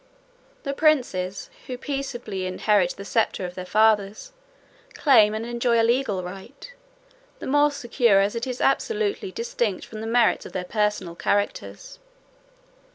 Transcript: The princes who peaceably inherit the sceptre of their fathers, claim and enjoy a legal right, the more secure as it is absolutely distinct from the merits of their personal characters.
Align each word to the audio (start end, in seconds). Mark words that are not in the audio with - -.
The 0.63 0.73
princes 0.73 1.51
who 1.67 1.77
peaceably 1.77 2.47
inherit 2.47 2.95
the 2.97 3.05
sceptre 3.05 3.45
of 3.45 3.53
their 3.53 3.67
fathers, 3.67 4.33
claim 4.95 5.35
and 5.35 5.45
enjoy 5.45 5.79
a 5.79 5.83
legal 5.85 6.23
right, 6.23 6.73
the 7.37 7.45
more 7.45 7.69
secure 7.69 8.19
as 8.19 8.33
it 8.35 8.47
is 8.47 8.61
absolutely 8.61 9.31
distinct 9.31 9.85
from 9.85 10.01
the 10.01 10.07
merits 10.07 10.47
of 10.47 10.53
their 10.53 10.63
personal 10.65 11.13
characters. 11.13 11.99